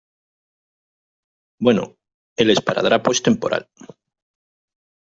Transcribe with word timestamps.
bueno, 1.59 1.95
el 2.35 2.49
esparadrapo 2.49 3.11
es 3.11 3.21
temporal; 3.21 3.69